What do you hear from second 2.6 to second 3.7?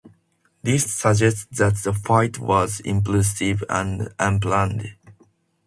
impulsive